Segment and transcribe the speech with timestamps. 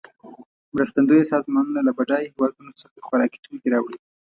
[0.75, 3.97] مرستندویه سازمانونه له بډایه هېوادونو څخه خوارکي توکې راوړي.